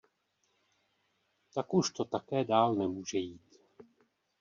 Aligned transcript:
Tak 1.53 1.73
už 1.73 1.89
to 1.91 2.05
také 2.05 2.43
dál 2.43 2.75
nemůže 2.75 3.17
jít. 3.17 3.61